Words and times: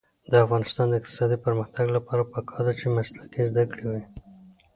د 0.31 0.33
افغانستان 0.45 0.85
د 0.89 0.93
اقتصادي 0.99 1.37
پرمختګ 1.45 1.85
لپاره 1.97 2.29
پکار 2.33 2.61
ده 2.67 2.73
چې 2.79 2.93
مسلکي 2.97 3.41
زده 3.49 3.63
کړې 3.73 3.85
وي. 3.91 4.03